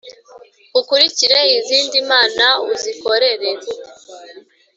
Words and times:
ukurikire 0.79 1.39
izindi 1.57 1.97
mana 2.11 2.47
uzikorere.“ 2.71 3.49